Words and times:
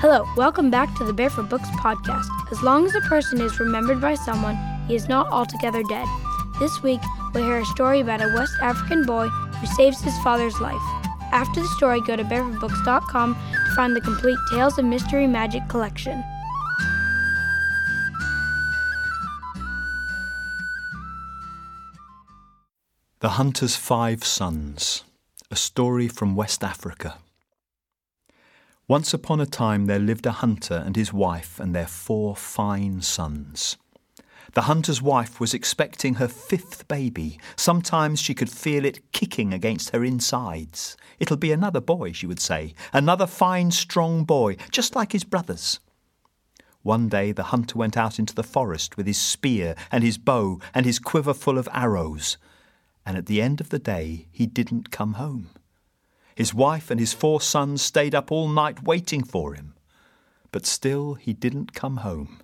Hello, 0.00 0.26
welcome 0.34 0.70
back 0.70 0.96
to 0.96 1.04
the 1.04 1.12
Barefoot 1.12 1.50
Books 1.50 1.68
podcast. 1.72 2.26
As 2.50 2.62
long 2.62 2.86
as 2.86 2.94
a 2.94 3.02
person 3.02 3.38
is 3.38 3.60
remembered 3.60 4.00
by 4.00 4.14
someone, 4.14 4.56
he 4.88 4.94
is 4.94 5.10
not 5.10 5.28
altogether 5.28 5.82
dead. 5.90 6.08
This 6.58 6.82
week, 6.82 7.02
we'll 7.34 7.44
hear 7.44 7.58
a 7.58 7.66
story 7.66 8.00
about 8.00 8.22
a 8.22 8.32
West 8.34 8.54
African 8.62 9.04
boy 9.04 9.28
who 9.28 9.66
saves 9.66 10.00
his 10.00 10.16
father's 10.20 10.58
life. 10.58 10.80
After 11.32 11.60
the 11.60 11.68
story, 11.76 12.00
go 12.00 12.16
to 12.16 12.24
barefootbooks.com 12.24 13.34
to 13.34 13.74
find 13.74 13.94
the 13.94 14.00
complete 14.00 14.38
Tales 14.50 14.78
of 14.78 14.86
Mystery 14.86 15.26
Magic 15.26 15.68
collection. 15.68 16.24
The 23.18 23.36
Hunter's 23.36 23.76
Five 23.76 24.24
Sons, 24.24 25.04
a 25.50 25.56
story 25.56 26.08
from 26.08 26.36
West 26.36 26.64
Africa. 26.64 27.18
Once 28.90 29.14
upon 29.14 29.40
a 29.40 29.46
time 29.46 29.86
there 29.86 30.00
lived 30.00 30.26
a 30.26 30.32
hunter 30.32 30.82
and 30.84 30.96
his 30.96 31.12
wife 31.12 31.60
and 31.60 31.72
their 31.72 31.86
four 31.86 32.34
fine 32.34 33.00
sons. 33.00 33.76
The 34.54 34.62
hunter's 34.62 35.00
wife 35.00 35.38
was 35.38 35.54
expecting 35.54 36.14
her 36.14 36.26
fifth 36.26 36.88
baby. 36.88 37.38
Sometimes 37.54 38.20
she 38.20 38.34
could 38.34 38.50
feel 38.50 38.84
it 38.84 39.12
kicking 39.12 39.54
against 39.54 39.90
her 39.90 40.02
insides. 40.02 40.96
It'll 41.20 41.36
be 41.36 41.52
another 41.52 41.80
boy, 41.80 42.10
she 42.10 42.26
would 42.26 42.40
say, 42.40 42.74
another 42.92 43.28
fine, 43.28 43.70
strong 43.70 44.24
boy, 44.24 44.56
just 44.72 44.96
like 44.96 45.12
his 45.12 45.22
brothers. 45.22 45.78
One 46.82 47.08
day 47.08 47.30
the 47.30 47.44
hunter 47.54 47.78
went 47.78 47.96
out 47.96 48.18
into 48.18 48.34
the 48.34 48.42
forest 48.42 48.96
with 48.96 49.06
his 49.06 49.18
spear 49.18 49.76
and 49.92 50.02
his 50.02 50.18
bow 50.18 50.58
and 50.74 50.84
his 50.84 50.98
quiver 50.98 51.32
full 51.32 51.58
of 51.58 51.68
arrows 51.72 52.38
and 53.06 53.16
at 53.16 53.26
the 53.26 53.40
end 53.40 53.60
of 53.60 53.68
the 53.68 53.78
day 53.78 54.26
he 54.32 54.46
didn't 54.46 54.90
come 54.90 55.12
home. 55.12 55.50
His 56.40 56.54
wife 56.54 56.90
and 56.90 56.98
his 56.98 57.12
four 57.12 57.38
sons 57.42 57.82
stayed 57.82 58.14
up 58.14 58.32
all 58.32 58.48
night 58.48 58.82
waiting 58.82 59.22
for 59.22 59.52
him, 59.52 59.74
but 60.52 60.64
still 60.64 61.12
he 61.12 61.34
didn't 61.34 61.74
come 61.74 61.98
home, 61.98 62.40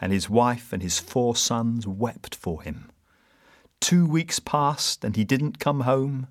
and 0.00 0.10
his 0.10 0.28
wife 0.28 0.72
and 0.72 0.82
his 0.82 0.98
four 0.98 1.36
sons 1.36 1.86
wept 1.86 2.34
for 2.34 2.62
him. 2.62 2.90
Two 3.80 4.04
weeks 4.06 4.40
passed 4.40 5.04
and 5.04 5.14
he 5.14 5.22
didn't 5.22 5.60
come 5.60 5.82
home, 5.82 6.26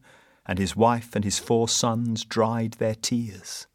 and 0.45 0.59
his 0.59 0.75
wife 0.75 1.15
and 1.15 1.23
his 1.23 1.39
four 1.39 1.69
sons 1.69 2.25
dried 2.25 2.73
their 2.73 2.95
tears. 2.95 3.67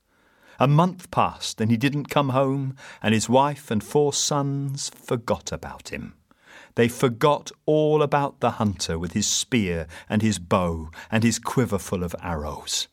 A 0.60 0.68
month 0.68 1.10
passed 1.10 1.58
and 1.58 1.70
he 1.70 1.78
didn't 1.78 2.10
come 2.10 2.28
home, 2.28 2.76
and 3.02 3.14
his 3.14 3.30
wife 3.30 3.70
and 3.70 3.82
four 3.82 4.12
sons 4.12 4.90
forgot 4.90 5.50
about 5.50 5.88
him. 5.88 6.16
They 6.74 6.88
forgot 6.88 7.50
all 7.64 8.02
about 8.02 8.40
the 8.40 8.50
hunter 8.60 8.98
with 8.98 9.14
his 9.14 9.26
spear 9.26 9.86
and 10.06 10.20
his 10.20 10.38
bow 10.38 10.90
and 11.10 11.24
his 11.24 11.38
quiver 11.38 11.78
full 11.78 12.04
of 12.04 12.14
arrows. 12.20 12.88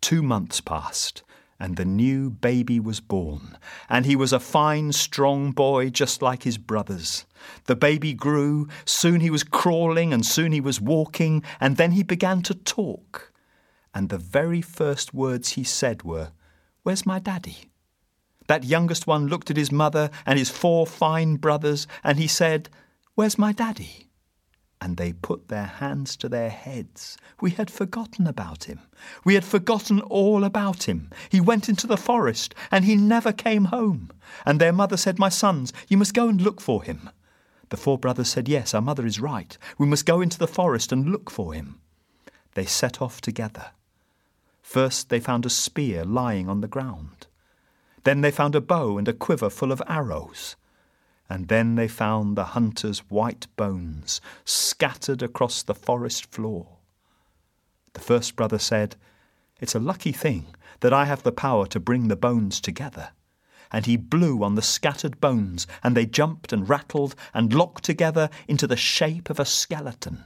Two 0.00 0.22
months 0.22 0.60
passed, 0.60 1.22
and 1.60 1.76
the 1.76 1.84
new 1.84 2.30
baby 2.30 2.78
was 2.78 3.00
born, 3.00 3.58
and 3.88 4.06
he 4.06 4.14
was 4.14 4.32
a 4.32 4.40
fine, 4.40 4.92
strong 4.92 5.50
boy 5.50 5.90
just 5.90 6.22
like 6.22 6.44
his 6.44 6.58
brothers. 6.58 7.26
The 7.64 7.76
baby 7.76 8.14
grew, 8.14 8.68
soon 8.84 9.20
he 9.20 9.30
was 9.30 9.42
crawling, 9.42 10.12
and 10.12 10.24
soon 10.24 10.52
he 10.52 10.60
was 10.60 10.80
walking, 10.80 11.42
and 11.60 11.76
then 11.76 11.92
he 11.92 12.02
began 12.02 12.42
to 12.42 12.54
talk. 12.54 13.32
And 13.94 14.08
the 14.08 14.18
very 14.18 14.62
first 14.62 15.12
words 15.12 15.50
he 15.50 15.64
said 15.64 16.02
were, 16.02 16.32
Where's 16.82 17.04
my 17.04 17.18
daddy? 17.18 17.70
That 18.46 18.64
youngest 18.64 19.06
one 19.06 19.26
looked 19.26 19.50
at 19.50 19.56
his 19.56 19.70
mother 19.70 20.10
and 20.24 20.38
his 20.38 20.50
four 20.50 20.86
fine 20.86 21.36
brothers, 21.36 21.86
and 22.02 22.18
he 22.18 22.26
said, 22.26 22.70
Where's 23.14 23.38
my 23.38 23.52
daddy? 23.52 24.07
And 24.80 24.96
they 24.96 25.12
put 25.12 25.48
their 25.48 25.66
hands 25.66 26.16
to 26.18 26.28
their 26.28 26.50
heads. 26.50 27.16
We 27.40 27.50
had 27.50 27.70
forgotten 27.70 28.26
about 28.26 28.64
him. 28.64 28.80
We 29.24 29.34
had 29.34 29.44
forgotten 29.44 30.00
all 30.00 30.44
about 30.44 30.84
him. 30.84 31.10
He 31.28 31.40
went 31.40 31.68
into 31.68 31.86
the 31.86 31.96
forest, 31.96 32.54
and 32.70 32.84
he 32.84 32.94
never 32.94 33.32
came 33.32 33.66
home. 33.66 34.10
And 34.46 34.60
their 34.60 34.72
mother 34.72 34.96
said, 34.96 35.18
My 35.18 35.28
sons, 35.28 35.72
you 35.88 35.96
must 35.96 36.14
go 36.14 36.28
and 36.28 36.40
look 36.40 36.60
for 36.60 36.82
him. 36.84 37.10
The 37.70 37.76
four 37.76 37.98
brothers 37.98 38.28
said, 38.28 38.48
Yes, 38.48 38.72
our 38.72 38.80
mother 38.80 39.04
is 39.04 39.20
right. 39.20 39.58
We 39.78 39.86
must 39.86 40.06
go 40.06 40.20
into 40.20 40.38
the 40.38 40.46
forest 40.46 40.92
and 40.92 41.10
look 41.10 41.30
for 41.30 41.52
him. 41.52 41.80
They 42.54 42.64
set 42.64 43.02
off 43.02 43.20
together. 43.20 43.72
First, 44.62 45.08
they 45.08 45.20
found 45.20 45.44
a 45.44 45.50
spear 45.50 46.04
lying 46.04 46.48
on 46.48 46.60
the 46.60 46.68
ground. 46.68 47.26
Then 48.04 48.20
they 48.20 48.30
found 48.30 48.54
a 48.54 48.60
bow 48.60 48.96
and 48.96 49.08
a 49.08 49.12
quiver 49.12 49.50
full 49.50 49.72
of 49.72 49.82
arrows 49.86 50.56
and 51.28 51.48
then 51.48 51.74
they 51.74 51.88
found 51.88 52.36
the 52.36 52.46
hunter's 52.56 53.00
white 53.10 53.46
bones 53.56 54.20
scattered 54.44 55.22
across 55.22 55.62
the 55.62 55.74
forest 55.74 56.26
floor. 56.32 56.78
The 57.92 58.00
first 58.00 58.36
brother 58.36 58.58
said, 58.58 58.96
It's 59.60 59.74
a 59.74 59.80
lucky 59.80 60.12
thing 60.12 60.54
that 60.80 60.92
I 60.92 61.04
have 61.04 61.22
the 61.22 61.32
power 61.32 61.66
to 61.66 61.80
bring 61.80 62.08
the 62.08 62.16
bones 62.16 62.60
together. 62.60 63.10
And 63.70 63.84
he 63.84 63.96
blew 63.98 64.42
on 64.42 64.54
the 64.54 64.62
scattered 64.62 65.20
bones, 65.20 65.66
and 65.82 65.94
they 65.94 66.06
jumped 66.06 66.52
and 66.52 66.68
rattled 66.68 67.14
and 67.34 67.52
locked 67.52 67.84
together 67.84 68.30
into 68.46 68.66
the 68.66 68.76
shape 68.76 69.28
of 69.28 69.38
a 69.38 69.44
skeleton. 69.44 70.24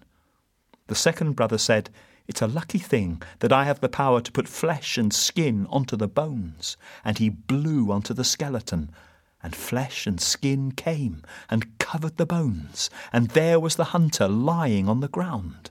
The 0.87 0.95
second 0.95 1.33
brother 1.33 1.59
said, 1.59 1.91
It's 2.29 2.43
a 2.43 2.47
lucky 2.47 2.79
thing 2.79 3.21
that 3.41 3.53
I 3.53 3.65
have 3.65 3.81
the 3.81 3.89
power 3.89 4.21
to 4.21 4.31
put 4.31 4.47
flesh 4.47 4.97
and 4.97 5.13
skin 5.13 5.67
onto 5.71 5.97
the 5.97 6.07
bones. 6.07 6.77
And 7.05 7.19
he 7.19 7.31
blew 7.31 7.91
onto 7.91 8.15
the 8.15 8.25
skeleton, 8.25 8.93
and 9.43 9.57
flesh 9.57 10.07
and 10.07 10.21
skin 10.21 10.73
came 10.73 11.23
and 11.51 11.79
covered 11.79 12.17
the 12.17 12.27
bones, 12.27 12.91
and 13.13 13.31
there 13.31 13.59
was 13.59 13.77
the 13.77 13.93
hunter 13.93 14.29
lying 14.29 14.89
on 14.89 15.01
the 15.01 15.09
ground. 15.09 15.71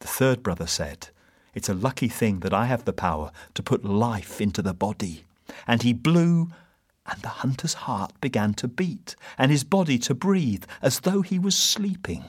The 0.00 0.08
third 0.08 0.42
brother 0.42 0.66
said, 0.66 1.08
It's 1.54 1.68
a 1.68 1.74
lucky 1.74 2.08
thing 2.08 2.40
that 2.40 2.52
I 2.52 2.66
have 2.66 2.84
the 2.84 2.92
power 2.92 3.30
to 3.54 3.62
put 3.62 3.84
life 3.84 4.40
into 4.40 4.62
the 4.62 4.74
body. 4.74 5.24
And 5.66 5.82
he 5.82 5.92
blew, 5.92 6.50
and 7.06 7.22
the 7.22 7.28
hunter's 7.28 7.74
heart 7.74 8.12
began 8.20 8.52
to 8.54 8.68
beat, 8.68 9.16
and 9.38 9.50
his 9.50 9.64
body 9.64 9.98
to 10.00 10.14
breathe, 10.14 10.64
as 10.82 11.00
though 11.00 11.22
he 11.22 11.38
was 11.38 11.56
sleeping. 11.56 12.26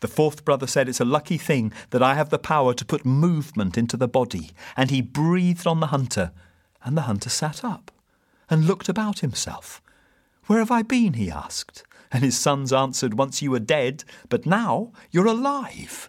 The 0.00 0.08
fourth 0.08 0.44
brother 0.44 0.66
said, 0.66 0.88
It's 0.88 1.00
a 1.00 1.04
lucky 1.04 1.38
thing 1.38 1.72
that 1.90 2.02
I 2.02 2.14
have 2.14 2.30
the 2.30 2.38
power 2.38 2.74
to 2.74 2.84
put 2.84 3.06
movement 3.06 3.78
into 3.78 3.96
the 3.96 4.08
body. 4.08 4.50
And 4.76 4.90
he 4.90 5.00
breathed 5.00 5.66
on 5.66 5.80
the 5.80 5.86
hunter, 5.86 6.32
and 6.84 6.96
the 6.96 7.02
hunter 7.02 7.30
sat 7.30 7.64
up 7.64 7.90
and 8.48 8.66
looked 8.66 8.88
about 8.88 9.20
himself. 9.20 9.82
Where 10.46 10.60
have 10.60 10.70
I 10.70 10.82
been? 10.82 11.14
he 11.14 11.30
asked. 11.30 11.84
And 12.12 12.22
his 12.22 12.38
sons 12.38 12.72
answered, 12.72 13.14
Once 13.14 13.42
you 13.42 13.50
were 13.50 13.58
dead, 13.58 14.04
but 14.28 14.46
now 14.46 14.92
you're 15.10 15.26
alive. 15.26 16.08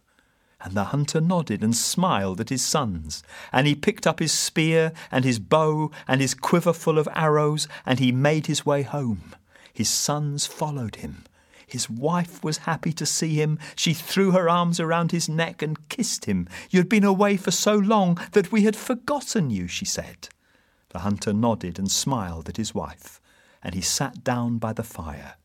And 0.61 0.73
the 0.73 0.85
hunter 0.85 1.21
nodded 1.21 1.63
and 1.63 1.75
smiled 1.75 2.39
at 2.39 2.49
his 2.49 2.61
sons. 2.61 3.23
And 3.51 3.67
he 3.67 3.75
picked 3.75 4.07
up 4.07 4.19
his 4.19 4.31
spear 4.31 4.91
and 5.11 5.25
his 5.25 5.39
bow 5.39 5.91
and 6.07 6.21
his 6.21 6.33
quiver 6.33 6.73
full 6.73 6.97
of 6.99 7.09
arrows, 7.13 7.67
and 7.85 7.99
he 7.99 8.11
made 8.11 8.47
his 8.47 8.65
way 8.65 8.83
home. 8.83 9.35
His 9.73 9.89
sons 9.89 10.45
followed 10.45 10.97
him. 10.97 11.23
His 11.67 11.89
wife 11.89 12.43
was 12.43 12.59
happy 12.59 12.93
to 12.93 13.05
see 13.05 13.35
him. 13.35 13.59
She 13.75 13.93
threw 13.93 14.31
her 14.31 14.49
arms 14.49 14.79
around 14.79 15.11
his 15.11 15.27
neck 15.27 15.61
and 15.61 15.89
kissed 15.89 16.25
him. 16.25 16.47
You 16.69 16.79
had 16.79 16.89
been 16.89 17.03
away 17.03 17.37
for 17.37 17.51
so 17.51 17.75
long 17.75 18.17
that 18.31 18.51
we 18.51 18.63
had 18.63 18.75
forgotten 18.75 19.49
you, 19.49 19.67
she 19.67 19.83
said. 19.83 20.29
The 20.97 21.03
hunter 21.03 21.31
nodded 21.31 21.78
and 21.78 21.91
smiled 21.91 22.50
at 22.50 22.58
his 22.58 22.74
wife, 22.74 23.22
and 23.62 23.75
he 23.75 23.81
sat 23.81 24.24
down 24.24 24.58
by 24.58 24.74
the 24.74 24.81
fire. 24.81 25.35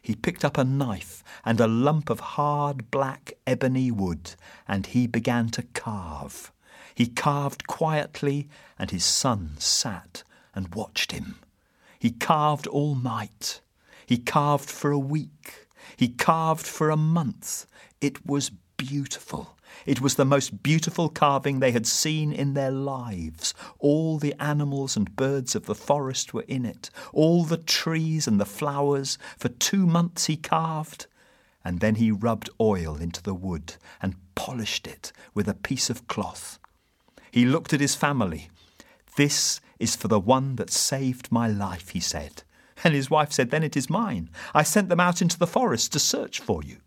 He 0.00 0.14
picked 0.14 0.44
up 0.44 0.56
a 0.56 0.62
knife 0.62 1.24
and 1.44 1.58
a 1.58 1.66
lump 1.66 2.10
of 2.10 2.20
hard 2.38 2.92
black 2.92 3.32
ebony 3.44 3.90
wood, 3.90 4.36
and 4.68 4.86
he 4.86 5.08
began 5.08 5.48
to 5.48 5.62
carve. 5.74 6.52
He 6.94 7.08
carved 7.08 7.66
quietly, 7.66 8.48
and 8.78 8.92
his 8.92 9.04
son 9.04 9.56
sat 9.58 10.22
and 10.54 10.76
watched 10.76 11.10
him. 11.10 11.40
He 11.98 12.12
carved 12.12 12.68
all 12.68 12.94
night. 12.94 13.62
He 14.06 14.16
carved 14.16 14.70
for 14.70 14.92
a 14.92 15.06
week. 15.16 15.66
He 15.96 16.06
carved 16.06 16.68
for 16.68 16.90
a 16.90 16.96
month. 16.96 17.66
It 18.00 18.24
was 18.24 18.52
beautiful. 18.76 19.58
It 19.86 20.00
was 20.00 20.14
the 20.14 20.24
most 20.24 20.62
beautiful 20.62 21.08
carving 21.08 21.60
they 21.60 21.72
had 21.72 21.86
seen 21.86 22.32
in 22.32 22.54
their 22.54 22.70
lives. 22.70 23.54
All 23.78 24.18
the 24.18 24.34
animals 24.40 24.96
and 24.96 25.16
birds 25.16 25.54
of 25.54 25.66
the 25.66 25.74
forest 25.74 26.32
were 26.32 26.44
in 26.48 26.64
it, 26.64 26.90
all 27.12 27.44
the 27.44 27.56
trees 27.56 28.26
and 28.26 28.40
the 28.40 28.46
flowers. 28.46 29.18
For 29.38 29.48
two 29.48 29.86
months 29.86 30.26
he 30.26 30.36
carved, 30.36 31.06
and 31.64 31.80
then 31.80 31.96
he 31.96 32.10
rubbed 32.10 32.50
oil 32.60 32.96
into 32.96 33.22
the 33.22 33.34
wood 33.34 33.74
and 34.02 34.16
polished 34.34 34.86
it 34.86 35.12
with 35.32 35.48
a 35.48 35.54
piece 35.54 35.90
of 35.90 36.06
cloth. 36.06 36.58
He 37.30 37.44
looked 37.44 37.72
at 37.72 37.80
his 37.80 37.94
family. 37.94 38.50
This 39.16 39.60
is 39.78 39.96
for 39.96 40.08
the 40.08 40.20
one 40.20 40.56
that 40.56 40.70
saved 40.70 41.32
my 41.32 41.48
life, 41.48 41.90
he 41.90 42.00
said. 42.00 42.42
And 42.82 42.94
his 42.94 43.10
wife 43.10 43.32
said, 43.32 43.50
Then 43.50 43.62
it 43.62 43.76
is 43.76 43.88
mine. 43.88 44.30
I 44.52 44.62
sent 44.62 44.88
them 44.88 45.00
out 45.00 45.22
into 45.22 45.38
the 45.38 45.46
forest 45.46 45.92
to 45.92 45.98
search 45.98 46.40
for 46.40 46.62
you. 46.62 46.78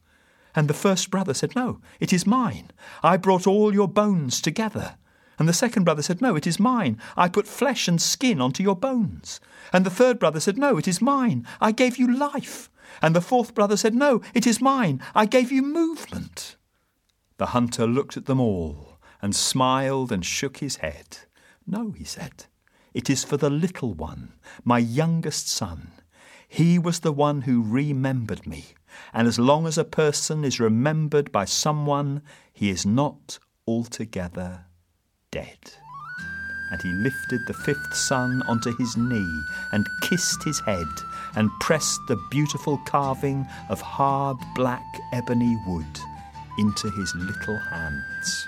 And 0.57 0.68
the 0.68 0.74
first 0.74 1.12
brother 1.12 1.36
said, 1.36 1.56
No, 1.56 1.81
it 2.00 2.12
is 2.12 2.25
mine. 2.25 2.71
I 3.04 3.15
brought 3.15 3.45
all 3.45 3.75
your 3.75 3.88
bones 3.88 4.42
together. 4.42 4.95
And 5.38 5.48
the 5.48 5.54
second 5.54 5.83
brother 5.83 6.01
said, 6.01 6.19
No, 6.19 6.36
it 6.36 6.48
is 6.48 6.59
mine. 6.59 6.98
I 7.15 7.30
put 7.30 7.45
flesh 7.45 7.88
and 7.88 8.01
skin 8.01 8.42
onto 8.42 8.63
your 8.63 8.75
bones. 8.75 9.39
And 9.71 9.86
the 9.86 9.92
third 9.92 10.18
brother 10.18 10.39
said, 10.39 10.57
No, 10.57 10.75
it 10.80 10.88
is 10.88 11.00
mine. 11.00 11.45
I 11.62 11.71
gave 11.71 11.98
you 11.98 12.12
life. 12.12 12.71
And 13.04 13.15
the 13.15 13.21
fourth 13.21 13.54
brother 13.54 13.77
said, 13.77 13.94
No, 13.94 14.19
it 14.33 14.48
is 14.48 14.59
mine. 14.59 15.00
I 15.13 15.27
gave 15.27 15.51
you 15.51 15.62
movement. 15.62 16.56
The 17.38 17.53
hunter 17.57 17.86
looked 17.86 18.18
at 18.18 18.25
them 18.25 18.39
all 18.39 18.98
and 19.21 19.36
smiled 19.36 20.12
and 20.12 20.25
shook 20.25 20.57
his 20.57 20.77
head. 20.77 21.19
No, 21.68 21.92
he 21.92 22.03
said, 22.03 22.45
It 22.95 23.12
is 23.12 23.24
for 23.24 23.38
the 23.38 23.51
little 23.51 23.94
one, 23.94 24.33
my 24.63 24.80
youngest 24.80 25.50
son. 25.50 25.92
He 26.47 26.79
was 26.79 27.01
the 27.01 27.11
one 27.11 27.41
who 27.41 27.61
remembered 27.61 28.47
me. 28.47 28.65
And 29.13 29.27
as 29.27 29.38
long 29.38 29.67
as 29.67 29.77
a 29.77 29.83
person 29.83 30.44
is 30.44 30.59
remembered 30.59 31.31
by 31.31 31.45
someone, 31.45 32.21
he 32.51 32.69
is 32.69 32.85
not 32.85 33.39
altogether 33.67 34.65
dead. 35.29 35.73
And 36.71 36.81
he 36.81 36.89
lifted 36.89 37.41
the 37.47 37.53
fifth 37.53 37.94
son 37.94 38.41
onto 38.47 38.75
his 38.77 38.97
knee 38.97 39.41
and 39.71 39.85
kissed 40.01 40.44
his 40.44 40.59
head 40.61 40.88
and 41.35 41.49
pressed 41.59 41.99
the 42.07 42.21
beautiful 42.31 42.77
carving 42.85 43.45
of 43.69 43.79
hard 43.79 44.38
black 44.55 44.85
ebony 45.13 45.55
wood 45.67 46.00
into 46.57 46.89
his 46.91 47.13
little 47.15 47.57
hands. 47.57 48.47